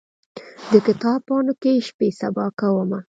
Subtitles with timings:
[0.71, 2.99] د کتاب پاڼو کې شپې سبا کومه